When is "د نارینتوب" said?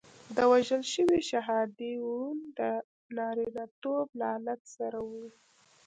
2.59-4.07